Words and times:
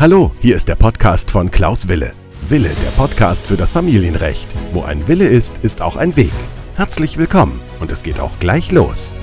Hallo, 0.00 0.32
hier 0.40 0.56
ist 0.56 0.66
der 0.66 0.76
Podcast 0.76 1.30
von 1.30 1.50
Klaus 1.50 1.86
Wille. 1.86 2.14
Wille, 2.48 2.70
der 2.70 2.90
Podcast 2.92 3.46
für 3.46 3.58
das 3.58 3.70
Familienrecht. 3.70 4.48
Wo 4.72 4.80
ein 4.80 5.06
Wille 5.08 5.28
ist, 5.28 5.58
ist 5.58 5.82
auch 5.82 5.94
ein 5.96 6.16
Weg. 6.16 6.32
Herzlich 6.74 7.18
willkommen 7.18 7.60
und 7.80 7.92
es 7.92 8.02
geht 8.02 8.18
auch 8.18 8.38
gleich 8.38 8.72
los. 8.72 9.14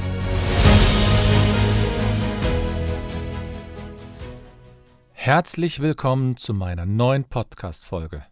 Herzlich 5.13 5.79
willkommen 5.79 6.37
zu 6.37 6.53
meiner 6.53 6.85
neuen 6.85 7.23
Podcast-Folge. 7.23 8.23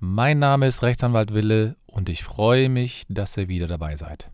Mein 0.00 0.40
Name 0.40 0.66
ist 0.66 0.82
Rechtsanwalt 0.82 1.34
Wille 1.34 1.76
und 1.86 2.08
ich 2.08 2.24
freue 2.24 2.68
mich, 2.68 3.04
dass 3.08 3.36
ihr 3.36 3.46
wieder 3.46 3.68
dabei 3.68 3.94
seid. 3.94 4.28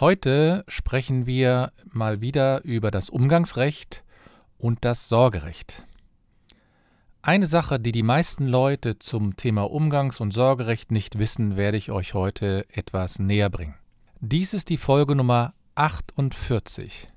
Heute 0.00 0.64
sprechen 0.66 1.26
wir 1.26 1.70
mal 1.84 2.20
wieder 2.20 2.64
über 2.64 2.90
das 2.90 3.10
Umgangsrecht 3.10 4.02
und 4.64 4.84
das 4.84 5.08
Sorgerecht. 5.08 5.82
Eine 7.26 7.46
Sache, 7.46 7.80
die 7.80 7.90
die 7.90 8.02
meisten 8.02 8.46
Leute 8.46 8.98
zum 8.98 9.36
Thema 9.36 9.70
Umgangs- 9.70 10.20
und 10.20 10.32
Sorgerecht 10.32 10.92
nicht 10.92 11.18
wissen, 11.18 11.56
werde 11.56 11.78
ich 11.78 11.90
euch 11.90 12.12
heute 12.12 12.66
etwas 12.70 13.18
näher 13.18 13.48
bringen. 13.48 13.76
Dies 14.20 14.52
ist 14.52 14.68
die 14.68 14.76
Folge 14.76 15.16
Nummer 15.16 15.54
48. 15.74 17.08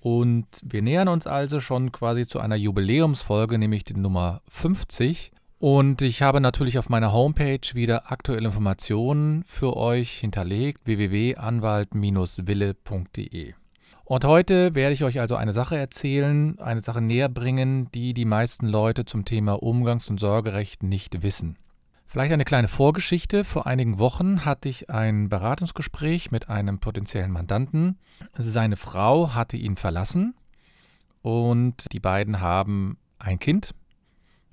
Und 0.00 0.46
wir 0.64 0.80
nähern 0.80 1.08
uns 1.08 1.26
also 1.26 1.60
schon 1.60 1.92
quasi 1.92 2.26
zu 2.26 2.40
einer 2.40 2.56
Jubiläumsfolge, 2.56 3.58
nämlich 3.58 3.84
die 3.84 3.98
Nummer 3.98 4.40
50. 4.48 5.30
Und 5.58 6.00
ich 6.00 6.22
habe 6.22 6.40
natürlich 6.40 6.78
auf 6.78 6.88
meiner 6.88 7.12
Homepage 7.12 7.74
wieder 7.74 8.10
aktuelle 8.10 8.46
Informationen 8.46 9.44
für 9.44 9.76
euch 9.76 10.20
hinterlegt, 10.20 10.86
www.anwalt-wille.de. 10.86 13.52
Und 14.08 14.24
heute 14.24 14.74
werde 14.74 14.94
ich 14.94 15.04
euch 15.04 15.20
also 15.20 15.36
eine 15.36 15.52
Sache 15.52 15.76
erzählen, 15.76 16.58
eine 16.60 16.80
Sache 16.80 17.02
näher 17.02 17.28
bringen, 17.28 17.92
die 17.92 18.14
die 18.14 18.24
meisten 18.24 18.66
Leute 18.66 19.04
zum 19.04 19.26
Thema 19.26 19.62
Umgangs- 19.62 20.08
und 20.08 20.18
Sorgerecht 20.18 20.82
nicht 20.82 21.22
wissen. 21.22 21.58
Vielleicht 22.06 22.32
eine 22.32 22.46
kleine 22.46 22.68
Vorgeschichte. 22.68 23.44
Vor 23.44 23.66
einigen 23.66 23.98
Wochen 23.98 24.46
hatte 24.46 24.70
ich 24.70 24.88
ein 24.88 25.28
Beratungsgespräch 25.28 26.30
mit 26.30 26.48
einem 26.48 26.78
potenziellen 26.78 27.30
Mandanten. 27.30 27.98
Seine 28.32 28.78
Frau 28.78 29.34
hatte 29.34 29.58
ihn 29.58 29.76
verlassen 29.76 30.34
und 31.20 31.92
die 31.92 32.00
beiden 32.00 32.40
haben 32.40 32.96
ein 33.18 33.38
Kind, 33.38 33.74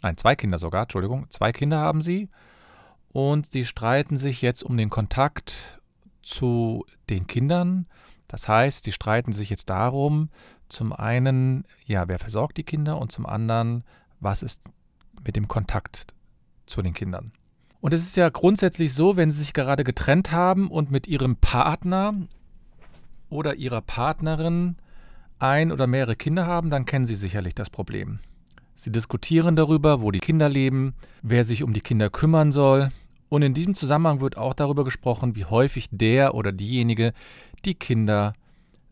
nein, 0.03 0.17
zwei 0.17 0.35
Kinder 0.35 0.57
sogar, 0.57 0.81
Entschuldigung, 0.81 1.27
zwei 1.29 1.53
Kinder 1.53 1.79
haben 1.79 2.01
sie 2.01 2.27
und 3.13 3.53
sie 3.53 3.63
streiten 3.63 4.17
sich 4.17 4.41
jetzt 4.41 4.63
um 4.63 4.75
den 4.75 4.89
Kontakt 4.89 5.79
zu 6.21 6.85
den 7.09 7.25
Kindern. 7.25 7.87
Das 8.27 8.47
heißt, 8.47 8.83
sie 8.83 8.91
streiten 8.91 9.31
sich 9.31 9.49
jetzt 9.49 9.69
darum, 9.69 10.29
zum 10.69 10.93
einen, 10.93 11.63
ja, 11.85 12.07
wer 12.07 12.19
versorgt 12.19 12.57
die 12.57 12.63
Kinder 12.63 12.97
und 12.97 13.11
zum 13.11 13.25
anderen, 13.25 13.83
was 14.19 14.43
ist 14.43 14.61
mit 15.23 15.35
dem 15.35 15.47
Kontakt 15.47 16.13
zu 16.65 16.81
den 16.81 16.93
Kindern. 16.93 17.31
Und 17.81 17.93
es 17.93 18.01
ist 18.01 18.15
ja 18.15 18.29
grundsätzlich 18.29 18.93
so, 18.93 19.15
wenn 19.15 19.29
sie 19.29 19.39
sich 19.39 19.53
gerade 19.53 19.83
getrennt 19.83 20.31
haben 20.31 20.69
und 20.69 20.89
mit 20.89 21.07
ihrem 21.07 21.35
Partner 21.35 22.15
oder 23.29 23.55
ihrer 23.55 23.81
Partnerin 23.81 24.77
ein 25.37 25.71
oder 25.71 25.85
mehrere 25.85 26.15
Kinder 26.15 26.47
haben, 26.47 26.69
dann 26.69 26.85
kennen 26.85 27.05
sie 27.05 27.15
sicherlich 27.15 27.53
das 27.53 27.69
Problem. 27.69 28.19
Sie 28.73 28.91
diskutieren 28.91 29.55
darüber, 29.55 30.01
wo 30.01 30.11
die 30.11 30.19
Kinder 30.19 30.49
leben, 30.49 30.95
wer 31.21 31.45
sich 31.45 31.63
um 31.63 31.73
die 31.73 31.81
Kinder 31.81 32.09
kümmern 32.09 32.51
soll. 32.51 32.91
Und 33.29 33.41
in 33.41 33.53
diesem 33.53 33.75
Zusammenhang 33.75 34.19
wird 34.19 34.37
auch 34.37 34.53
darüber 34.53 34.83
gesprochen, 34.83 35.35
wie 35.35 35.45
häufig 35.45 35.87
der 35.91 36.35
oder 36.35 36.51
diejenige 36.51 37.13
die 37.65 37.75
Kinder 37.75 38.33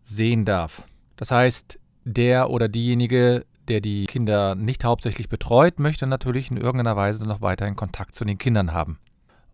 sehen 0.03 0.45
darf. 0.45 0.83
Das 1.15 1.31
heißt, 1.31 1.79
der 2.03 2.49
oder 2.49 2.67
diejenige, 2.67 3.45
der 3.67 3.79
die 3.79 4.05
Kinder 4.05 4.55
nicht 4.55 4.83
hauptsächlich 4.83 5.29
betreut, 5.29 5.79
möchte 5.79 6.07
natürlich 6.07 6.51
in 6.51 6.57
irgendeiner 6.57 6.95
Weise 6.95 7.27
noch 7.27 7.41
weiterhin 7.41 7.75
Kontakt 7.75 8.15
zu 8.15 8.25
den 8.25 8.37
Kindern 8.37 8.73
haben. 8.73 8.99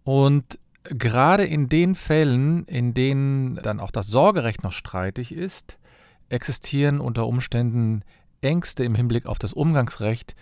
Und 0.04 0.58
gerade 0.84 1.44
in 1.44 1.70
den 1.70 1.96
Fällen, 1.96 2.66
in 2.66 2.94
denen 2.94 3.56
dann 3.56 3.80
auch 3.80 3.92
das 3.92 4.08
Sorgerecht 4.08 4.64
noch 4.64 4.72
streitig 4.72 5.32
ist, 5.32 5.78
existieren 6.30 7.00
unter 7.00 7.28
Umständen 7.28 8.04
Ängste 8.42 8.84
im 8.84 8.96
Hinblick 8.96 9.26
auf 9.26 9.40
das 9.40 9.54
Umgangsrecht, 9.54 10.36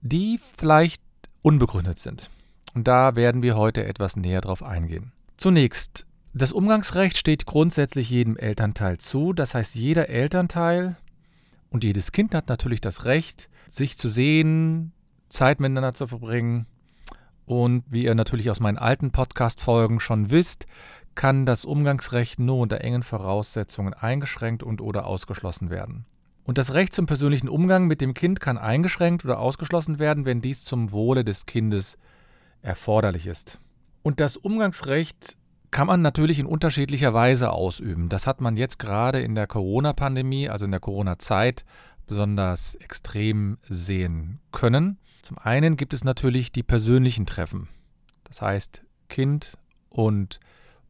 die 0.00 0.38
vielleicht 0.56 1.02
unbegründet 1.42 1.98
sind. 1.98 2.30
Und 2.74 2.88
da 2.88 3.14
werden 3.14 3.42
wir 3.42 3.56
heute 3.56 3.84
etwas 3.84 4.16
näher 4.16 4.40
drauf 4.40 4.62
eingehen. 4.62 5.12
Zunächst, 5.36 6.06
das 6.32 6.52
Umgangsrecht 6.52 7.16
steht 7.16 7.46
grundsätzlich 7.46 8.10
jedem 8.10 8.36
Elternteil 8.36 8.98
zu. 8.98 9.32
Das 9.32 9.54
heißt, 9.54 9.76
jeder 9.76 10.08
Elternteil 10.08 10.96
und 11.70 11.84
jedes 11.84 12.10
Kind 12.10 12.34
hat 12.34 12.48
natürlich 12.48 12.80
das 12.80 13.04
Recht, 13.04 13.48
sich 13.68 13.96
zu 13.96 14.08
sehen, 14.08 14.92
Zeit 15.28 15.60
miteinander 15.60 15.94
zu 15.94 16.08
verbringen. 16.08 16.66
Und 17.46 17.84
wie 17.88 18.04
ihr 18.04 18.14
natürlich 18.14 18.50
aus 18.50 18.60
meinen 18.60 18.78
alten 18.78 19.12
Podcast-Folgen 19.12 20.00
schon 20.00 20.30
wisst, 20.30 20.66
kann 21.14 21.46
das 21.46 21.64
Umgangsrecht 21.64 22.40
nur 22.40 22.58
unter 22.58 22.80
engen 22.80 23.02
Voraussetzungen 23.02 23.94
eingeschränkt 23.94 24.62
und 24.62 24.80
oder 24.80 25.06
ausgeschlossen 25.06 25.70
werden. 25.70 26.06
Und 26.42 26.58
das 26.58 26.74
Recht 26.74 26.92
zum 26.92 27.06
persönlichen 27.06 27.48
Umgang 27.48 27.86
mit 27.86 28.00
dem 28.00 28.14
Kind 28.14 28.40
kann 28.40 28.58
eingeschränkt 28.58 29.24
oder 29.24 29.38
ausgeschlossen 29.38 29.98
werden, 29.98 30.24
wenn 30.24 30.42
dies 30.42 30.64
zum 30.64 30.90
Wohle 30.90 31.24
des 31.24 31.46
Kindes 31.46 31.98
erforderlich 32.64 33.26
ist. 33.26 33.58
Und 34.02 34.20
das 34.20 34.36
Umgangsrecht 34.36 35.36
kann 35.70 35.86
man 35.86 36.02
natürlich 36.02 36.38
in 36.38 36.46
unterschiedlicher 36.46 37.14
Weise 37.14 37.50
ausüben. 37.50 38.08
Das 38.08 38.26
hat 38.26 38.40
man 38.40 38.56
jetzt 38.56 38.78
gerade 38.78 39.20
in 39.20 39.34
der 39.34 39.46
Corona-Pandemie, 39.46 40.48
also 40.48 40.64
in 40.64 40.70
der 40.70 40.80
Corona-Zeit, 40.80 41.64
besonders 42.06 42.74
extrem 42.76 43.58
sehen 43.68 44.40
können. 44.52 44.98
Zum 45.22 45.38
einen 45.38 45.76
gibt 45.76 45.94
es 45.94 46.04
natürlich 46.04 46.52
die 46.52 46.62
persönlichen 46.62 47.26
Treffen. 47.26 47.68
Das 48.24 48.42
heißt, 48.42 48.82
Kind 49.08 49.56
und 49.88 50.38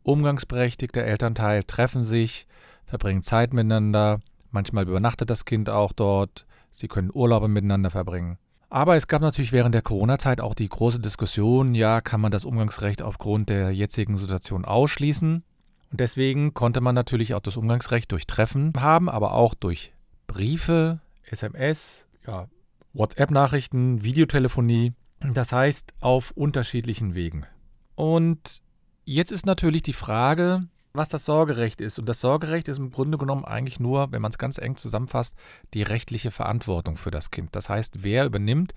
umgangsberechtigter 0.02 1.02
Elternteil 1.02 1.62
treffen 1.62 2.02
sich, 2.02 2.46
verbringen 2.84 3.22
Zeit 3.22 3.54
miteinander, 3.54 4.20
Manchmal 4.54 4.86
übernachtet 4.86 5.30
das 5.30 5.44
Kind 5.44 5.68
auch 5.68 5.92
dort. 5.92 6.46
Sie 6.70 6.86
können 6.86 7.10
Urlaube 7.12 7.48
miteinander 7.48 7.90
verbringen. 7.90 8.38
Aber 8.74 8.96
es 8.96 9.06
gab 9.06 9.22
natürlich 9.22 9.52
während 9.52 9.72
der 9.72 9.82
Corona-Zeit 9.82 10.40
auch 10.40 10.52
die 10.52 10.68
große 10.68 10.98
Diskussion, 10.98 11.76
ja, 11.76 12.00
kann 12.00 12.20
man 12.20 12.32
das 12.32 12.44
Umgangsrecht 12.44 13.02
aufgrund 13.02 13.48
der 13.48 13.70
jetzigen 13.70 14.18
Situation 14.18 14.64
ausschließen? 14.64 15.44
Und 15.92 16.00
deswegen 16.00 16.54
konnte 16.54 16.80
man 16.80 16.92
natürlich 16.96 17.34
auch 17.34 17.40
das 17.40 17.56
Umgangsrecht 17.56 18.10
durch 18.10 18.26
Treffen 18.26 18.72
haben, 18.76 19.08
aber 19.08 19.34
auch 19.34 19.54
durch 19.54 19.92
Briefe, 20.26 20.98
SMS, 21.30 22.04
ja, 22.26 22.48
WhatsApp-Nachrichten, 22.94 24.02
Videotelefonie. 24.02 24.92
Das 25.20 25.52
heißt, 25.52 25.94
auf 26.00 26.32
unterschiedlichen 26.32 27.14
Wegen. 27.14 27.46
Und 27.94 28.60
jetzt 29.04 29.30
ist 29.30 29.46
natürlich 29.46 29.84
die 29.84 29.92
Frage, 29.92 30.66
was 30.94 31.08
das 31.08 31.24
Sorgerecht 31.24 31.80
ist. 31.80 31.98
Und 31.98 32.08
das 32.08 32.20
Sorgerecht 32.20 32.68
ist 32.68 32.78
im 32.78 32.90
Grunde 32.90 33.18
genommen 33.18 33.44
eigentlich 33.44 33.80
nur, 33.80 34.12
wenn 34.12 34.22
man 34.22 34.30
es 34.30 34.38
ganz 34.38 34.58
eng 34.58 34.76
zusammenfasst, 34.76 35.36
die 35.74 35.82
rechtliche 35.82 36.30
Verantwortung 36.30 36.96
für 36.96 37.10
das 37.10 37.30
Kind. 37.30 37.54
Das 37.54 37.68
heißt, 37.68 38.02
wer 38.02 38.24
übernimmt 38.24 38.74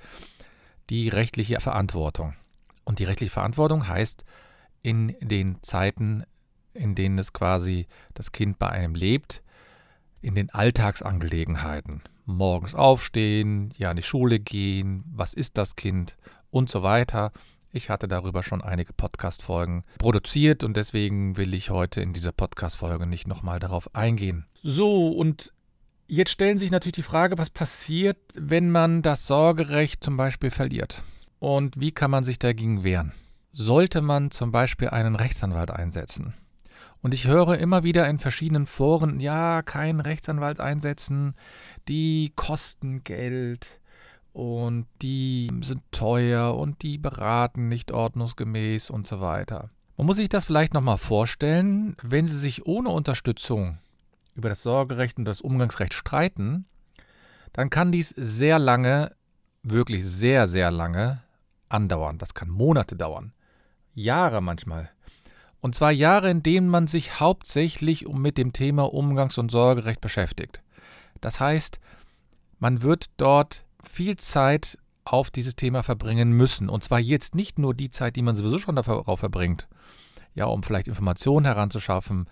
die 0.90 1.10
rechtliche 1.10 1.60
Verantwortung? 1.60 2.34
Und 2.84 3.00
die 3.00 3.04
rechtliche 3.04 3.32
Verantwortung 3.32 3.88
heißt, 3.88 4.24
in 4.82 5.16
den 5.22 5.62
Zeiten, 5.62 6.24
in 6.74 6.96
denen 6.96 7.20
es 7.20 7.34
quasi 7.34 7.88
das 8.16 8.32
Kind 8.32 8.58
bei 8.58 8.70
einem 8.70 8.96
lebt, 8.96 9.44
in 10.22 10.34
den 10.34 10.50
Alltagsangelegenheiten. 10.50 12.02
Morgens 12.26 12.74
aufstehen, 12.74 13.74
ja 13.78 13.92
in 13.92 13.98
die 13.98 14.04
Schule 14.04 14.40
gehen, 14.40 15.04
was 15.14 15.34
ist 15.34 15.58
das 15.58 15.76
Kind 15.76 16.18
und 16.50 16.70
so 16.70 16.82
weiter. 16.82 17.32
Ich 17.72 17.90
hatte 17.90 18.08
darüber 18.08 18.44
schon 18.44 18.62
einige 18.62 18.94
Podcast-Folgen 18.94 19.84
produziert 19.98 20.64
und 20.64 20.78
deswegen 20.78 21.36
will 21.36 21.54
ich 21.54 21.70
heute 21.70 22.00
in 22.02 22.14
dieser 22.14 22.32
Podcast-Folge 22.32 23.06
nicht 23.06 23.28
nochmal 23.28 23.60
darauf 23.60 23.94
eingehen. 23.94 24.46
So, 24.64 25.10
und 25.10 25.52
jetzt 26.08 26.32
stellen 26.32 26.58
sich 26.58 26.72
natürlich 26.72 26.96
die 26.96 27.04
Frage, 27.04 27.38
was 27.38 27.50
passiert, 27.50 28.18
wenn 28.36 28.72
man 28.72 29.02
das 29.02 29.28
Sorgerecht 29.28 30.02
zum 30.02 30.16
Beispiel 30.16 30.50
verliert? 30.50 31.04
Und 31.40 31.80
wie 31.80 31.92
kann 31.92 32.10
man 32.10 32.24
sich 32.24 32.40
dagegen 32.40 32.84
wehren? 32.84 33.12
Sollte 33.52 34.02
man 34.02 34.32
zum 34.32 34.52
Beispiel 34.52 34.90
einen 34.90 35.16
Rechtsanwalt 35.16 35.70
einsetzen? 35.70 36.34
Und 37.02 37.14
ich 37.14 37.28
höre 37.28 37.58
immer 37.58 37.84
wieder 37.84 38.08
in 38.08 38.18
verschiedenen 38.18 38.66
Foren, 38.66 39.20
ja, 39.20 39.62
keinen 39.62 40.00
Rechtsanwalt 40.00 40.60
einsetzen, 40.60 41.36
die 41.88 42.32
kosten 42.36 43.04
Geld 43.04 43.77
und 44.38 44.86
die 45.02 45.50
sind 45.62 45.82
teuer 45.92 46.56
und 46.56 46.84
die 46.84 47.00
beraten 47.00 47.70
nicht 47.70 47.92
ordnungsgemäß 47.92 48.92
und 48.92 49.08
so 49.08 49.20
weiter. 49.20 49.72
Man 49.98 50.06
muss 50.06 50.18
sich 50.18 50.30
das 50.30 50.46
vielleicht 50.46 50.76
nochmal 50.76 51.00
vorstellen, 51.00 51.98
wenn 52.04 52.28
Sie 52.28 52.38
sich 52.38 52.68
ohne 52.68 52.90
Unterstützung 52.90 53.80
über 54.36 54.50
das 54.50 54.62
Sorgerecht 54.62 55.18
und 55.18 55.26
das 55.26 55.42
Umgangsrecht 55.42 55.96
streiten, 55.96 56.68
dann 57.52 57.72
kann 57.72 57.92
dies 57.92 58.10
sehr 58.10 58.60
lange, 58.60 59.16
wirklich 59.64 60.06
sehr, 60.06 60.46
sehr 60.46 60.70
lange 60.70 61.24
andauern. 61.68 62.20
Das 62.20 62.36
kann 62.36 62.50
Monate 62.50 62.96
dauern, 62.96 63.34
Jahre 63.96 64.42
manchmal. 64.42 64.92
Und 65.62 65.74
zwar 65.74 65.92
Jahre, 65.92 66.30
in 66.30 66.44
denen 66.44 66.70
man 66.70 66.86
sich 66.86 67.20
hauptsächlich 67.20 68.08
mit 68.08 68.38
dem 68.38 68.54
Thema 68.54 68.94
Umgangs- 68.94 69.40
und 69.40 69.50
Sorgerecht 69.50 70.00
beschäftigt. 70.00 70.62
Das 71.22 71.40
heißt, 71.40 71.80
man 72.60 72.84
wird 72.84 73.08
dort 73.18 73.66
viel 73.90 74.16
Zeit 74.18 74.78
auf 75.06 75.32
dieses 75.32 75.56
Thema 75.56 75.84
verbringen 75.84 76.32
müssen. 76.32 76.70
Und 76.70 76.84
zwar 76.84 77.00
jetzt 77.00 77.36
nicht 77.36 77.60
nur 77.60 77.74
die 77.74 77.92
Zeit, 77.92 78.16
die 78.16 78.22
man 78.22 78.36
sowieso 78.36 78.60
schon 78.60 78.76
darauf 78.76 79.20
verbringt, 79.20 79.68
ja, 80.34 80.46
um 80.46 80.64
vielleicht 80.64 80.88
Informationen 80.88 81.46
heranzuschaffen, 81.46 82.30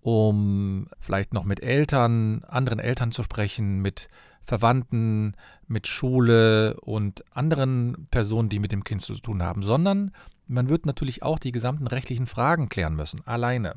um 0.00 0.86
vielleicht 1.00 1.32
noch 1.32 1.44
mit 1.44 1.62
Eltern, 1.62 2.44
anderen 2.44 2.78
Eltern 2.78 3.12
zu 3.12 3.22
sprechen, 3.22 3.80
mit 3.80 4.08
Verwandten, 4.42 5.34
mit 5.66 5.86
Schule 5.86 6.78
und 6.80 7.24
anderen 7.34 8.06
Personen, 8.10 8.48
die 8.48 8.58
mit 8.58 8.72
dem 8.72 8.84
Kind 8.84 9.00
zu 9.00 9.14
tun 9.14 9.42
haben, 9.42 9.62
sondern 9.62 10.12
man 10.46 10.68
wird 10.68 10.84
natürlich 10.84 11.22
auch 11.22 11.38
die 11.38 11.52
gesamten 11.52 11.86
rechtlichen 11.86 12.26
Fragen 12.26 12.68
klären 12.68 12.94
müssen, 12.94 13.26
alleine. 13.26 13.76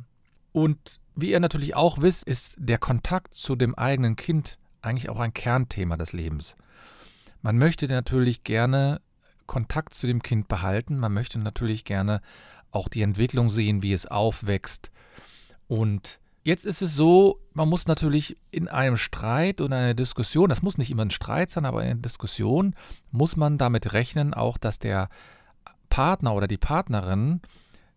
Und 0.51 0.99
wie 1.15 1.31
ihr 1.31 1.39
natürlich 1.39 1.75
auch 1.75 2.01
wisst, 2.01 2.25
ist 2.25 2.57
der 2.59 2.77
Kontakt 2.77 3.33
zu 3.33 3.55
dem 3.55 3.75
eigenen 3.75 4.15
Kind 4.15 4.57
eigentlich 4.81 5.09
auch 5.09 5.19
ein 5.19 5.33
Kernthema 5.33 5.97
des 5.97 6.13
Lebens. 6.13 6.55
Man 7.41 7.57
möchte 7.57 7.87
natürlich 7.87 8.43
gerne 8.43 9.01
Kontakt 9.45 9.93
zu 9.93 10.07
dem 10.07 10.21
Kind 10.21 10.47
behalten, 10.47 10.97
man 10.97 11.13
möchte 11.13 11.39
natürlich 11.39 11.85
gerne 11.85 12.21
auch 12.71 12.89
die 12.89 13.01
Entwicklung 13.01 13.49
sehen, 13.49 13.81
wie 13.81 13.93
es 13.93 14.05
aufwächst. 14.05 14.91
Und 15.67 16.19
jetzt 16.43 16.65
ist 16.65 16.81
es 16.81 16.95
so, 16.95 17.41
man 17.53 17.69
muss 17.69 17.87
natürlich 17.87 18.37
in 18.51 18.67
einem 18.67 18.97
Streit 18.97 19.61
oder 19.61 19.77
einer 19.77 19.93
Diskussion, 19.93 20.49
das 20.49 20.61
muss 20.61 20.77
nicht 20.77 20.91
immer 20.91 21.05
ein 21.05 21.11
Streit 21.11 21.49
sein, 21.49 21.65
aber 21.65 21.83
in 21.83 21.91
einer 21.91 22.01
Diskussion 22.01 22.75
muss 23.11 23.35
man 23.35 23.57
damit 23.57 23.93
rechnen, 23.93 24.33
auch 24.33 24.57
dass 24.57 24.79
der 24.79 25.09
Partner 25.89 26.33
oder 26.33 26.47
die 26.47 26.57
Partnerin 26.57 27.41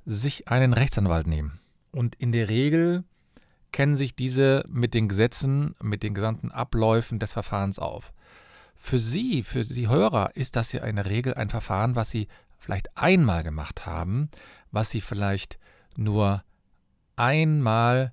sich 0.04 0.48
einen 0.48 0.72
Rechtsanwalt 0.72 1.26
nehmen. 1.26 1.60
Und 1.92 2.14
in 2.16 2.32
der 2.32 2.48
Regel 2.48 3.04
kennen 3.72 3.94
sich 3.94 4.14
diese 4.14 4.64
mit 4.68 4.94
den 4.94 5.08
Gesetzen, 5.08 5.74
mit 5.82 6.02
den 6.02 6.14
gesamten 6.14 6.50
Abläufen 6.50 7.18
des 7.18 7.32
Verfahrens 7.32 7.78
auf. 7.78 8.12
Für 8.82 8.98
Sie, 8.98 9.44
für 9.44 9.64
die 9.64 9.88
Hörer, 9.88 10.34
ist 10.34 10.56
das 10.56 10.72
ja 10.72 10.82
in 10.84 10.96
der 10.96 11.06
Regel 11.06 11.34
ein 11.34 11.50
Verfahren, 11.50 11.94
was 11.94 12.10
Sie 12.10 12.26
vielleicht 12.58 12.96
einmal 12.96 13.44
gemacht 13.44 13.86
haben, 13.86 14.30
was 14.72 14.90
Sie 14.90 15.00
vielleicht 15.00 15.58
nur 15.96 16.42
einmal 17.14 18.12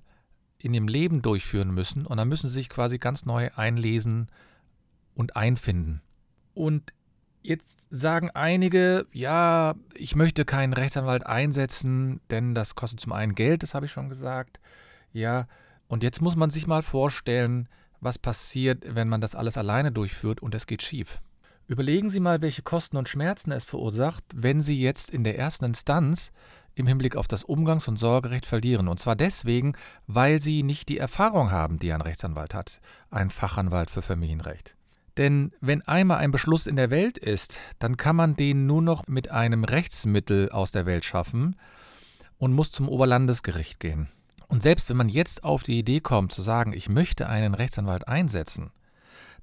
in 0.58 0.74
Ihrem 0.74 0.86
Leben 0.86 1.22
durchführen 1.22 1.72
müssen 1.72 2.06
und 2.06 2.18
dann 2.18 2.28
müssen 2.28 2.48
Sie 2.48 2.54
sich 2.54 2.68
quasi 2.68 2.98
ganz 2.98 3.24
neu 3.24 3.50
einlesen 3.56 4.30
und 5.14 5.36
einfinden. 5.36 6.02
Und 6.54 6.92
Jetzt 7.42 7.86
sagen 7.90 8.30
einige, 8.34 9.06
ja, 9.12 9.74
ich 9.94 10.16
möchte 10.16 10.44
keinen 10.44 10.74
Rechtsanwalt 10.74 11.24
einsetzen, 11.24 12.20
denn 12.30 12.54
das 12.54 12.74
kostet 12.74 13.00
zum 13.00 13.12
einen 13.12 13.34
Geld, 13.34 13.62
das 13.62 13.72
habe 13.74 13.86
ich 13.86 13.92
schon 13.92 14.08
gesagt. 14.08 14.60
Ja, 15.12 15.46
und 15.86 16.02
jetzt 16.02 16.20
muss 16.20 16.36
man 16.36 16.50
sich 16.50 16.66
mal 16.66 16.82
vorstellen, 16.82 17.68
was 18.00 18.18
passiert, 18.18 18.84
wenn 18.94 19.08
man 19.08 19.20
das 19.20 19.34
alles 19.34 19.56
alleine 19.56 19.92
durchführt 19.92 20.40
und 20.40 20.54
es 20.54 20.66
geht 20.66 20.82
schief. 20.82 21.20
Überlegen 21.66 22.08
Sie 22.08 22.20
mal, 22.20 22.40
welche 22.40 22.62
Kosten 22.62 22.96
und 22.96 23.08
Schmerzen 23.08 23.52
es 23.52 23.64
verursacht, 23.64 24.24
wenn 24.34 24.62
Sie 24.62 24.80
jetzt 24.80 25.10
in 25.10 25.22
der 25.22 25.38
ersten 25.38 25.66
Instanz 25.66 26.32
im 26.74 26.86
Hinblick 26.86 27.16
auf 27.16 27.28
das 27.28 27.44
Umgangs- 27.44 27.88
und 27.88 27.98
Sorgerecht 27.98 28.46
verlieren. 28.46 28.88
Und 28.88 29.00
zwar 29.00 29.16
deswegen, 29.16 29.74
weil 30.06 30.40
Sie 30.40 30.62
nicht 30.62 30.88
die 30.88 30.98
Erfahrung 30.98 31.50
haben, 31.50 31.78
die 31.78 31.92
ein 31.92 32.00
Rechtsanwalt 32.00 32.54
hat, 32.54 32.80
ein 33.10 33.30
Fachanwalt 33.30 33.90
für 33.90 34.02
Familienrecht. 34.02 34.76
Denn 35.18 35.52
wenn 35.60 35.82
einmal 35.82 36.18
ein 36.18 36.30
Beschluss 36.30 36.66
in 36.66 36.76
der 36.76 36.90
Welt 36.90 37.18
ist, 37.18 37.58
dann 37.80 37.96
kann 37.96 38.14
man 38.14 38.36
den 38.36 38.66
nur 38.66 38.80
noch 38.80 39.06
mit 39.08 39.30
einem 39.30 39.64
Rechtsmittel 39.64 40.50
aus 40.50 40.70
der 40.70 40.86
Welt 40.86 41.04
schaffen 41.04 41.56
und 42.38 42.52
muss 42.52 42.70
zum 42.70 42.88
Oberlandesgericht 42.88 43.80
gehen. 43.80 44.08
Und 44.48 44.62
selbst 44.62 44.88
wenn 44.88 44.96
man 44.96 45.08
jetzt 45.08 45.44
auf 45.44 45.62
die 45.62 45.78
Idee 45.78 46.00
kommt 46.00 46.32
zu 46.32 46.42
sagen, 46.42 46.72
ich 46.72 46.88
möchte 46.88 47.28
einen 47.28 47.54
Rechtsanwalt 47.54 48.08
einsetzen, 48.08 48.70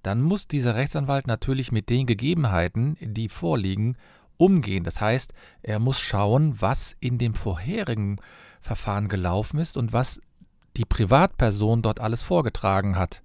dann 0.01 0.21
muss 0.21 0.47
dieser 0.47 0.75
Rechtsanwalt 0.75 1.27
natürlich 1.27 1.71
mit 1.71 1.89
den 1.89 2.05
Gegebenheiten, 2.05 2.97
die 2.99 3.29
vorliegen, 3.29 3.97
umgehen. 4.37 4.83
Das 4.83 5.01
heißt, 5.01 5.33
er 5.63 5.79
muss 5.79 5.99
schauen, 5.99 6.59
was 6.59 6.95
in 6.99 7.17
dem 7.17 7.33
vorherigen 7.33 8.17
Verfahren 8.61 9.07
gelaufen 9.07 9.59
ist 9.59 9.77
und 9.77 9.93
was 9.93 10.21
die 10.75 10.85
Privatperson 10.85 11.81
dort 11.81 11.99
alles 11.99 12.21
vorgetragen 12.21 12.97
hat. 12.97 13.21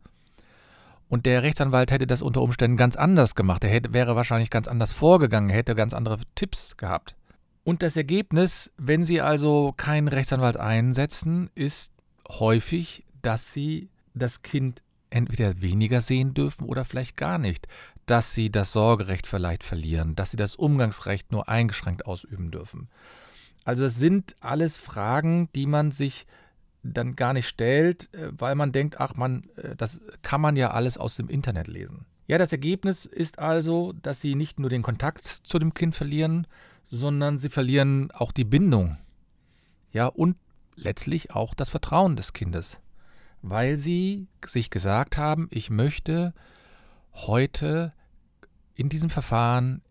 Und 1.08 1.26
der 1.26 1.42
Rechtsanwalt 1.42 1.90
hätte 1.90 2.06
das 2.06 2.22
unter 2.22 2.40
Umständen 2.40 2.76
ganz 2.76 2.94
anders 2.94 3.34
gemacht. 3.34 3.64
Er 3.64 3.70
hätte, 3.70 3.92
wäre 3.92 4.14
wahrscheinlich 4.14 4.50
ganz 4.50 4.68
anders 4.68 4.92
vorgegangen, 4.92 5.50
hätte 5.50 5.74
ganz 5.74 5.92
andere 5.92 6.18
Tipps 6.36 6.76
gehabt. 6.76 7.16
Und 7.64 7.82
das 7.82 7.96
Ergebnis, 7.96 8.72
wenn 8.76 9.02
Sie 9.02 9.20
also 9.20 9.72
keinen 9.76 10.08
Rechtsanwalt 10.08 10.56
einsetzen, 10.56 11.50
ist 11.54 11.92
häufig, 12.28 13.04
dass 13.22 13.52
Sie 13.52 13.90
das 14.14 14.42
Kind 14.42 14.82
entweder 15.10 15.60
weniger 15.60 16.00
sehen 16.00 16.34
dürfen 16.34 16.64
oder 16.64 16.84
vielleicht 16.84 17.16
gar 17.16 17.38
nicht, 17.38 17.66
dass 18.06 18.34
Sie 18.34 18.50
das 18.50 18.72
Sorgerecht 18.72 19.26
vielleicht 19.26 19.62
verlieren, 19.62 20.14
dass 20.14 20.30
Sie 20.30 20.36
das 20.36 20.56
Umgangsrecht 20.56 21.32
nur 21.32 21.48
eingeschränkt 21.48 22.06
ausüben 22.06 22.50
dürfen. 22.50 22.88
Also 23.64 23.84
es 23.84 23.96
sind 23.96 24.36
alles 24.40 24.76
Fragen, 24.76 25.48
die 25.54 25.66
man 25.66 25.90
sich 25.90 26.26
dann 26.82 27.14
gar 27.14 27.34
nicht 27.34 27.46
stellt, 27.46 28.12
äh, 28.14 28.30
weil 28.32 28.54
man 28.54 28.72
denkt, 28.72 29.00
ach 29.00 29.14
man, 29.14 29.44
äh, 29.56 29.76
das 29.76 30.00
kann 30.22 30.40
man 30.40 30.56
ja 30.56 30.70
alles 30.70 30.96
aus 30.96 31.16
dem 31.16 31.28
Internet 31.28 31.68
lesen. 31.68 32.06
Ja, 32.26 32.38
das 32.38 32.52
Ergebnis 32.52 33.04
ist 33.04 33.38
also, 33.38 33.92
dass 33.92 34.20
sie 34.20 34.34
nicht 34.34 34.58
nur 34.58 34.70
den 34.70 34.82
Kontakt 34.82 35.24
zu 35.24 35.58
dem 35.58 35.74
Kind 35.74 35.94
verlieren, 35.94 36.46
sondern 36.90 37.38
sie 37.38 37.48
verlieren 37.48 38.10
auch 38.10 38.32
die 38.32 38.44
Bindung. 38.44 38.98
Ja, 39.92 40.06
und 40.06 40.36
letztlich 40.74 41.32
auch 41.32 41.54
das 41.54 41.70
Vertrauen 41.70 42.16
des 42.16 42.32
Kindes, 42.32 42.78
weil 43.42 43.76
sie 43.76 44.28
sich 44.44 44.70
gesagt 44.70 45.16
haben, 45.16 45.48
ich 45.50 45.70
möchte 45.70 46.34
heute 47.12 47.92
in 48.74 48.88
diesem 48.88 49.10
Verfahren 49.10 49.82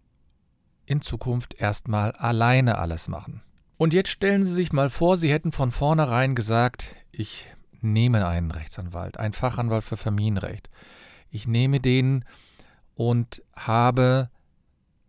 in 0.86 1.01
Zukunft 1.01 1.54
erstmal 1.54 2.12
alleine 2.13 2.78
alles 2.80 3.07
machen. 3.07 3.42
Und 3.78 3.94
jetzt 3.94 4.10
stellen 4.10 4.44
Sie 4.44 4.52
sich 4.52 4.74
mal 4.74 4.90
vor, 4.90 5.16
Sie 5.16 5.31
hätten 5.31 5.52
von 5.52 5.72
vornherein 5.72 6.36
gesagt, 6.36 6.95
ich 7.12 7.45
nehme 7.81 8.28
einen 8.28 8.52
Rechtsanwalt, 8.52 9.18
einen 9.18 9.34
Fachanwalt 9.34 9.84
für 9.84 9.95
Familienrecht. 9.95 10.69
Ich 11.30 11.48
nehme 11.48 11.80
den 11.80 12.25
und 12.95 13.44
habe 13.56 14.30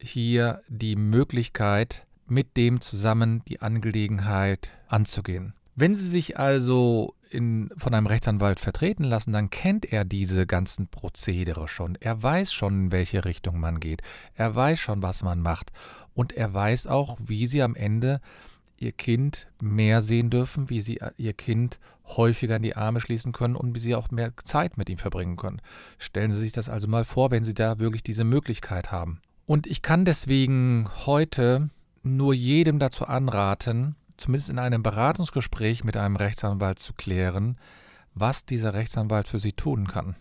hier 0.00 0.62
die 0.68 0.96
Möglichkeit, 0.96 2.06
mit 2.26 2.56
dem 2.56 2.80
zusammen 2.80 3.42
die 3.48 3.60
Angelegenheit 3.60 4.72
anzugehen. 4.88 5.54
Wenn 5.76 5.94
Sie 5.94 6.08
sich 6.08 6.38
also 6.38 7.14
in, 7.30 7.70
von 7.76 7.94
einem 7.94 8.06
Rechtsanwalt 8.06 8.60
vertreten 8.60 9.04
lassen, 9.04 9.32
dann 9.32 9.50
kennt 9.50 9.90
er 9.90 10.04
diese 10.04 10.46
ganzen 10.46 10.88
Prozedere 10.88 11.68
schon. 11.68 11.96
Er 12.00 12.22
weiß 12.22 12.52
schon, 12.52 12.84
in 12.84 12.92
welche 12.92 13.24
Richtung 13.24 13.60
man 13.60 13.80
geht. 13.80 14.02
Er 14.34 14.54
weiß 14.54 14.78
schon, 14.78 15.02
was 15.02 15.22
man 15.22 15.40
macht. 15.40 15.72
Und 16.14 16.32
er 16.32 16.52
weiß 16.52 16.86
auch, 16.86 17.18
wie 17.20 17.46
Sie 17.46 17.62
am 17.62 17.74
Ende 17.74 18.20
ihr 18.80 18.92
Kind 18.92 19.46
mehr 19.60 20.02
sehen 20.02 20.30
dürfen, 20.30 20.70
wie 20.70 20.80
sie 20.80 21.00
äh, 21.00 21.10
ihr 21.18 21.34
Kind 21.34 21.78
häufiger 22.06 22.56
in 22.56 22.62
die 22.62 22.76
Arme 22.76 23.00
schließen 23.00 23.32
können 23.32 23.54
und 23.54 23.74
wie 23.74 23.78
sie 23.78 23.94
auch 23.94 24.10
mehr 24.10 24.32
Zeit 24.42 24.78
mit 24.78 24.88
ihm 24.88 24.98
verbringen 24.98 25.36
können. 25.36 25.60
Stellen 25.98 26.32
Sie 26.32 26.38
sich 26.38 26.52
das 26.52 26.68
also 26.68 26.88
mal 26.88 27.04
vor, 27.04 27.30
wenn 27.30 27.44
Sie 27.44 27.54
da 27.54 27.78
wirklich 27.78 28.02
diese 28.02 28.24
Möglichkeit 28.24 28.90
haben. 28.90 29.20
Und 29.50 29.66
ich 29.66 29.82
kann 29.82 30.04
deswegen 30.04 30.88
heute 31.06 31.70
nur 32.04 32.34
jedem 32.34 32.78
dazu 32.78 33.06
anraten, 33.06 33.96
zumindest 34.16 34.48
in 34.48 34.60
einem 34.60 34.84
Beratungsgespräch 34.84 35.82
mit 35.82 35.96
einem 35.96 36.14
Rechtsanwalt 36.14 36.78
zu 36.78 36.92
klären, 36.92 37.58
was 38.14 38.44
dieser 38.44 38.74
Rechtsanwalt 38.74 39.26
für 39.26 39.40
Sie 39.40 39.50
tun 39.50 39.88
kann. 39.88 40.14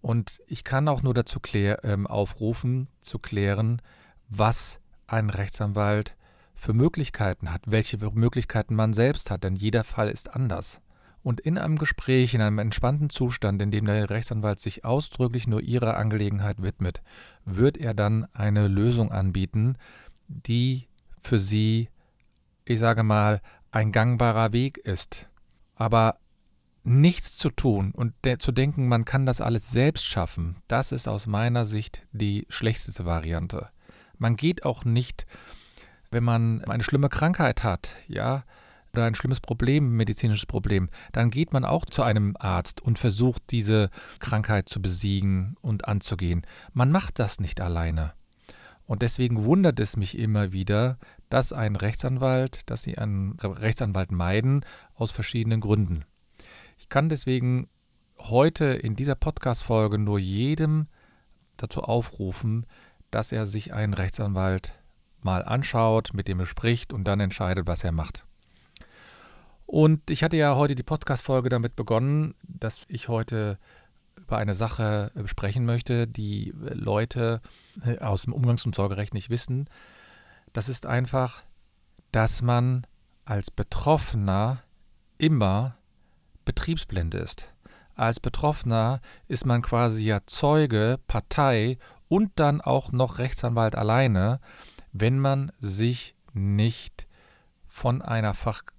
Und 0.00 0.40
ich 0.46 0.62
kann 0.62 0.86
auch 0.86 1.02
nur 1.02 1.14
dazu 1.14 1.40
klär, 1.40 1.82
ähm, 1.82 2.06
aufrufen, 2.06 2.86
zu 3.00 3.18
klären, 3.18 3.82
was 4.28 4.78
ein 5.08 5.30
Rechtsanwalt 5.30 6.14
für 6.54 6.74
Möglichkeiten 6.74 7.52
hat, 7.52 7.62
welche 7.66 7.98
Möglichkeiten 8.12 8.76
man 8.76 8.94
selbst 8.94 9.32
hat, 9.32 9.42
denn 9.42 9.56
jeder 9.56 9.82
Fall 9.82 10.10
ist 10.10 10.32
anders. 10.32 10.80
Und 11.28 11.40
in 11.40 11.58
einem 11.58 11.76
Gespräch, 11.76 12.32
in 12.32 12.40
einem 12.40 12.58
entspannten 12.58 13.10
Zustand, 13.10 13.60
in 13.60 13.70
dem 13.70 13.84
der 13.84 14.08
Rechtsanwalt 14.08 14.60
sich 14.60 14.86
ausdrücklich 14.86 15.46
nur 15.46 15.60
ihrer 15.60 15.98
Angelegenheit 15.98 16.62
widmet, 16.62 17.02
wird 17.44 17.76
er 17.76 17.92
dann 17.92 18.26
eine 18.32 18.66
Lösung 18.66 19.12
anbieten, 19.12 19.76
die 20.26 20.88
für 21.20 21.38
sie, 21.38 21.90
ich 22.64 22.78
sage 22.78 23.02
mal, 23.02 23.42
ein 23.70 23.92
gangbarer 23.92 24.54
Weg 24.54 24.78
ist. 24.78 25.28
Aber 25.74 26.16
nichts 26.82 27.36
zu 27.36 27.50
tun 27.50 27.92
und 27.92 28.14
zu 28.38 28.50
denken, 28.50 28.88
man 28.88 29.04
kann 29.04 29.26
das 29.26 29.42
alles 29.42 29.70
selbst 29.70 30.06
schaffen, 30.06 30.56
das 30.66 30.92
ist 30.92 31.08
aus 31.08 31.26
meiner 31.26 31.66
Sicht 31.66 32.06
die 32.10 32.46
schlechteste 32.48 33.04
Variante. 33.04 33.68
Man 34.16 34.36
geht 34.36 34.64
auch 34.64 34.86
nicht 34.86 35.26
wenn 36.10 36.24
man 36.24 36.64
eine 36.64 36.82
schlimme 36.82 37.08
Krankheit 37.08 37.62
hat, 37.62 37.90
ja, 38.06 38.44
oder 38.92 39.04
ein 39.04 39.14
schlimmes 39.14 39.40
Problem, 39.40 39.96
medizinisches 39.96 40.46
Problem, 40.46 40.88
dann 41.12 41.30
geht 41.30 41.52
man 41.52 41.64
auch 41.64 41.84
zu 41.86 42.02
einem 42.02 42.36
Arzt 42.38 42.80
und 42.80 42.98
versucht, 42.98 43.42
diese 43.50 43.90
Krankheit 44.18 44.68
zu 44.68 44.80
besiegen 44.80 45.56
und 45.60 45.86
anzugehen. 45.86 46.46
Man 46.72 46.90
macht 46.90 47.18
das 47.18 47.40
nicht 47.40 47.60
alleine. 47.60 48.12
Und 48.86 49.02
deswegen 49.02 49.44
wundert 49.44 49.80
es 49.80 49.96
mich 49.96 50.18
immer 50.18 50.52
wieder, 50.52 50.98
dass 51.28 51.52
ein 51.52 51.76
Rechtsanwalt, 51.76 52.70
dass 52.70 52.82
Sie 52.82 52.96
einen 52.96 53.38
Rechtsanwalt 53.38 54.12
meiden, 54.12 54.64
aus 54.94 55.12
verschiedenen 55.12 55.60
Gründen. 55.60 56.06
Ich 56.78 56.88
kann 56.88 57.10
deswegen 57.10 57.68
heute 58.18 58.64
in 58.64 58.94
dieser 58.94 59.14
Podcast-Folge 59.14 59.98
nur 59.98 60.18
jedem 60.18 60.86
dazu 61.58 61.82
aufrufen, 61.82 62.66
dass 63.10 63.32
er 63.32 63.46
sich 63.46 63.72
einen 63.72 63.94
Rechtsanwalt 63.94 64.72
mal 65.20 65.44
anschaut, 65.44 66.14
mit 66.14 66.28
dem 66.28 66.40
er 66.40 66.46
spricht 66.46 66.92
und 66.92 67.04
dann 67.04 67.20
entscheidet, 67.20 67.66
was 67.66 67.84
er 67.84 67.92
macht. 67.92 68.27
Und 69.70 70.10
ich 70.10 70.22
hatte 70.24 70.38
ja 70.38 70.56
heute 70.56 70.74
die 70.74 70.82
Podcast-Folge 70.82 71.50
damit 71.50 71.76
begonnen, 71.76 72.34
dass 72.42 72.86
ich 72.88 73.08
heute 73.08 73.58
über 74.16 74.38
eine 74.38 74.54
Sache 74.54 75.12
sprechen 75.26 75.66
möchte, 75.66 76.08
die 76.08 76.54
Leute 76.56 77.42
äh, 77.84 77.98
aus 77.98 78.22
dem 78.22 78.32
Umgangs- 78.32 78.64
und 78.64 78.74
Sorgerecht 78.74 79.12
nicht 79.12 79.28
wissen. 79.28 79.68
Das 80.54 80.70
ist 80.70 80.86
einfach, 80.86 81.42
dass 82.12 82.40
man 82.40 82.86
als 83.26 83.50
Betroffener 83.50 84.62
immer 85.18 85.76
betriebsblind 86.46 87.14
ist. 87.14 87.52
Als 87.94 88.20
Betroffener 88.20 89.02
ist 89.26 89.44
man 89.44 89.60
quasi 89.60 90.02
ja 90.02 90.20
Zeuge, 90.24 90.98
Partei 91.08 91.76
und 92.08 92.32
dann 92.36 92.62
auch 92.62 92.90
noch 92.90 93.18
Rechtsanwalt 93.18 93.76
alleine, 93.76 94.40
wenn 94.92 95.18
man 95.18 95.52
sich 95.60 96.14
nicht 96.32 97.06
von 97.66 98.00
einer 98.00 98.32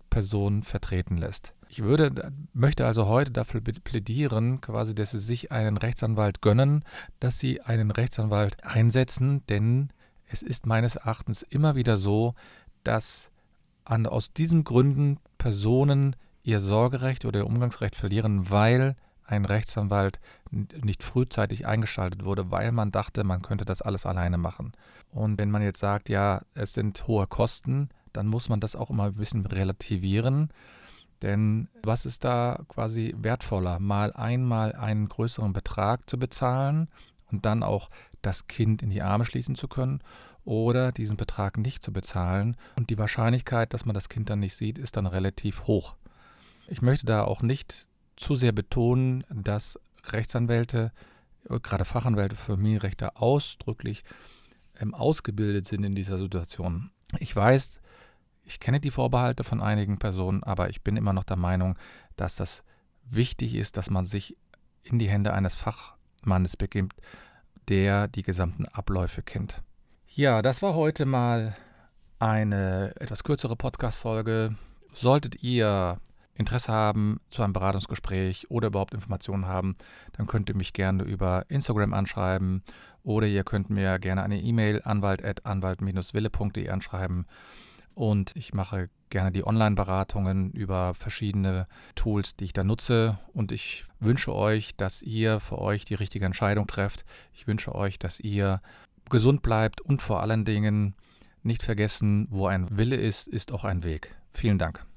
Fachperson 0.09 0.63
vertreten 0.63 1.17
lässt. 1.17 1.53
Ich 1.67 1.83
würde, 1.83 2.31
möchte 2.53 2.85
also 2.85 3.05
heute 3.05 3.31
dafür 3.31 3.61
plädieren, 3.61 4.59
quasi, 4.59 4.95
dass 4.95 5.11
Sie 5.11 5.19
sich 5.19 5.51
einen 5.51 5.77
Rechtsanwalt 5.77 6.41
gönnen, 6.41 6.83
dass 7.19 7.39
Sie 7.39 7.61
einen 7.61 7.91
Rechtsanwalt 7.91 8.63
einsetzen, 8.63 9.45
denn 9.47 9.89
es 10.25 10.41
ist 10.41 10.65
meines 10.65 10.95
Erachtens 10.95 11.43
immer 11.43 11.75
wieder 11.75 11.97
so, 11.97 12.33
dass 12.83 13.31
an, 13.85 14.07
aus 14.07 14.33
diesen 14.33 14.63
Gründen 14.63 15.19
Personen 15.37 16.15
ihr 16.43 16.59
Sorgerecht 16.59 17.25
oder 17.25 17.41
ihr 17.41 17.47
Umgangsrecht 17.47 17.95
verlieren, 17.95 18.49
weil 18.49 18.95
ein 19.25 19.45
Rechtsanwalt 19.45 20.19
nicht 20.49 21.03
frühzeitig 21.03 21.67
eingeschaltet 21.67 22.25
wurde, 22.25 22.49
weil 22.49 22.71
man 22.71 22.91
dachte, 22.91 23.23
man 23.23 23.43
könnte 23.43 23.65
das 23.65 23.83
alles 23.83 24.07
alleine 24.07 24.39
machen. 24.39 24.71
Und 25.11 25.37
wenn 25.37 25.51
man 25.51 25.61
jetzt 25.61 25.79
sagt, 25.79 26.09
ja, 26.09 26.41
es 26.55 26.73
sind 26.73 27.07
hohe 27.07 27.27
Kosten, 27.27 27.89
dann 28.13 28.27
muss 28.27 28.49
man 28.49 28.59
das 28.59 28.75
auch 28.75 28.89
immer 28.89 29.05
ein 29.05 29.15
bisschen 29.15 29.45
relativieren. 29.45 30.49
Denn 31.21 31.67
was 31.83 32.05
ist 32.05 32.23
da 32.23 32.63
quasi 32.67 33.13
wertvoller? 33.17 33.79
Mal 33.79 34.13
einmal 34.13 34.73
einen 34.73 35.09
größeren 35.09 35.53
Betrag 35.53 36.09
zu 36.09 36.17
bezahlen 36.17 36.87
und 37.31 37.45
dann 37.45 37.63
auch 37.63 37.89
das 38.21 38.47
Kind 38.47 38.81
in 38.81 38.89
die 38.89 39.01
Arme 39.01 39.25
schließen 39.25 39.55
zu 39.55 39.67
können 39.67 40.01
oder 40.45 40.91
diesen 40.91 41.17
Betrag 41.17 41.57
nicht 41.57 41.83
zu 41.83 41.91
bezahlen. 41.91 42.55
Und 42.77 42.89
die 42.89 42.97
Wahrscheinlichkeit, 42.97 43.73
dass 43.73 43.85
man 43.85 43.93
das 43.93 44.09
Kind 44.09 44.29
dann 44.29 44.39
nicht 44.39 44.55
sieht, 44.55 44.77
ist 44.77 44.97
dann 44.97 45.05
relativ 45.05 45.67
hoch. 45.67 45.95
Ich 46.67 46.81
möchte 46.81 47.05
da 47.05 47.23
auch 47.23 47.41
nicht 47.41 47.87
zu 48.15 48.35
sehr 48.35 48.51
betonen, 48.51 49.23
dass 49.29 49.79
Rechtsanwälte, 50.05 50.91
gerade 51.63 51.85
Fachanwälte 51.85 52.35
für 52.35 52.53
Familienrechte 52.53 53.15
ausdrücklich 53.15 54.03
ähm, 54.79 54.93
ausgebildet 54.93 55.65
sind 55.65 55.83
in 55.83 55.95
dieser 55.95 56.17
Situation. 56.17 56.91
Ich 57.17 57.35
weiß, 57.35 57.81
ich 58.49 58.59
kenne 58.59 58.79
die 58.79 58.89
Vorbehalte 58.89 59.43
von 59.43 59.61
einigen 59.61 59.99
Personen, 59.99 60.43
aber 60.43 60.69
ich 60.69 60.81
bin 60.81 60.97
immer 60.97 61.13
noch 61.13 61.23
der 61.23 61.37
Meinung, 61.37 61.77
dass 62.15 62.35
das 62.35 62.63
wichtig 63.03 63.53
ist, 63.53 63.77
dass 63.77 63.91
man 63.91 64.05
sich 64.05 64.35
in 64.81 64.97
die 64.97 65.07
Hände 65.07 65.33
eines 65.33 65.53
Fachmannes 65.53 66.57
begibt, 66.57 66.99
der 67.67 68.07
die 68.07 68.23
gesamten 68.23 68.65
Abläufe 68.65 69.21
kennt. 69.21 69.61
Ja, 70.07 70.41
das 70.41 70.63
war 70.63 70.73
heute 70.73 71.05
mal 71.05 71.55
eine 72.17 72.93
etwas 72.99 73.23
kürzere 73.23 73.55
Podcast-Folge. 73.55 74.55
Solltet 74.91 75.43
ihr 75.43 75.99
Interesse 76.33 76.71
haben 76.71 77.19
zu 77.29 77.43
einem 77.43 77.53
Beratungsgespräch 77.53 78.49
oder 78.49 78.69
überhaupt 78.69 78.95
Informationen 78.95 79.45
haben, 79.45 79.75
dann 80.13 80.25
könnt 80.25 80.49
ihr 80.49 80.55
mich 80.55 80.73
gerne 80.73 81.03
über 81.03 81.45
Instagram 81.49 81.93
anschreiben 81.93 82.63
oder 83.03 83.27
ihr 83.27 83.43
könnt 83.43 83.69
mir 83.69 83.99
gerne 83.99 84.23
eine 84.23 84.41
E-Mail 84.41 84.81
anwalt-wille.de 84.83 86.69
anschreiben. 86.69 87.27
Und 87.95 88.35
ich 88.35 88.53
mache 88.53 88.89
gerne 89.09 89.31
die 89.31 89.45
Online-Beratungen 89.45 90.51
über 90.51 90.93
verschiedene 90.93 91.67
Tools, 91.95 92.35
die 92.35 92.45
ich 92.45 92.53
da 92.53 92.63
nutze. 92.63 93.19
Und 93.33 93.51
ich 93.51 93.85
wünsche 93.99 94.33
euch, 94.33 94.75
dass 94.75 95.01
ihr 95.01 95.39
für 95.39 95.59
euch 95.59 95.85
die 95.85 95.95
richtige 95.95 96.25
Entscheidung 96.25 96.67
trefft. 96.67 97.05
Ich 97.33 97.47
wünsche 97.47 97.75
euch, 97.75 97.99
dass 97.99 98.19
ihr 98.19 98.61
gesund 99.09 99.41
bleibt 99.41 99.81
und 99.81 100.01
vor 100.01 100.21
allen 100.21 100.45
Dingen 100.45 100.95
nicht 101.43 101.63
vergessen, 101.63 102.27
wo 102.29 102.47
ein 102.47 102.67
Wille 102.77 102.95
ist, 102.95 103.27
ist 103.27 103.51
auch 103.51 103.63
ein 103.63 103.83
Weg. 103.83 104.15
Vielen 104.31 104.57
Dank. 104.57 104.88